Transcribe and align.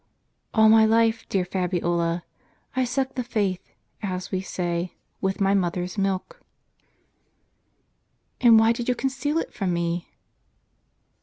""All 0.55 0.67
my 0.67 0.83
life, 0.83 1.29
dear 1.29 1.45
Fabiola; 1.45 2.23
I 2.75 2.85
sucked 2.85 3.17
the 3.17 3.23
faith, 3.23 3.69
as 4.01 4.31
we 4.31 4.41
say, 4.41 4.95
with 5.21 5.39
my 5.39 5.53
mother's 5.53 5.95
milk."" 5.95 6.41
And 8.41 8.57
why 8.59 8.71
did 8.71 8.89
you 8.89 8.95
conceal 8.95 9.37
it 9.37 9.53
from 9.53 9.73
me 9.73 10.09